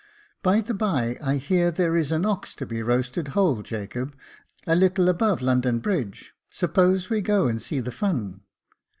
[0.41, 4.15] "By the by, I hear there is an ox to be roasted whole, Jacob,
[4.65, 8.41] a little above London Bridge; suppose we go and see the fun."